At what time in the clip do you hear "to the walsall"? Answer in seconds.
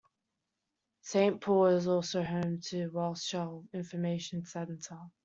2.69-3.65